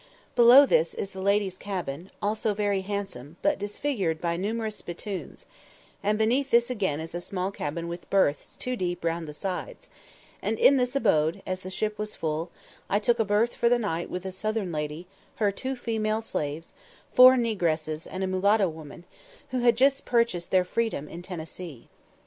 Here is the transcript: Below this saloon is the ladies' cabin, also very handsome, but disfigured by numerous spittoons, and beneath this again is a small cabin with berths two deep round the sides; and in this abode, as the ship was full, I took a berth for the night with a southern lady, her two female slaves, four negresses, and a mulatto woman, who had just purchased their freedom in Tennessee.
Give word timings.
Below 0.35 0.65
this 0.65 0.93
saloon 0.93 1.03
is 1.03 1.11
the 1.11 1.21
ladies' 1.21 1.57
cabin, 1.59 2.09
also 2.23 2.55
very 2.55 2.81
handsome, 2.81 3.37
but 3.43 3.59
disfigured 3.59 4.19
by 4.19 4.35
numerous 4.35 4.77
spittoons, 4.77 5.45
and 6.01 6.17
beneath 6.17 6.49
this 6.49 6.71
again 6.71 6.99
is 6.99 7.13
a 7.13 7.21
small 7.21 7.51
cabin 7.51 7.87
with 7.87 8.09
berths 8.09 8.55
two 8.55 8.75
deep 8.75 9.05
round 9.05 9.27
the 9.27 9.31
sides; 9.35 9.89
and 10.41 10.57
in 10.57 10.77
this 10.77 10.95
abode, 10.95 11.43
as 11.45 11.59
the 11.59 11.69
ship 11.69 11.99
was 11.99 12.15
full, 12.15 12.49
I 12.89 12.97
took 12.97 13.19
a 13.19 13.23
berth 13.25 13.53
for 13.55 13.69
the 13.69 13.77
night 13.77 14.09
with 14.09 14.25
a 14.25 14.31
southern 14.31 14.71
lady, 14.71 15.05
her 15.35 15.51
two 15.51 15.75
female 15.75 16.23
slaves, 16.23 16.73
four 17.13 17.35
negresses, 17.37 18.07
and 18.09 18.23
a 18.23 18.27
mulatto 18.27 18.69
woman, 18.69 19.03
who 19.51 19.59
had 19.59 19.77
just 19.77 20.03
purchased 20.03 20.49
their 20.49 20.65
freedom 20.65 21.07
in 21.07 21.21
Tennessee. 21.21 21.89